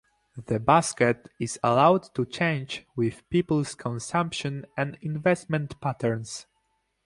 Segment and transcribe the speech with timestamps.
[0.47, 6.47] The basket is allowed to change with people's consumption and investment patterns.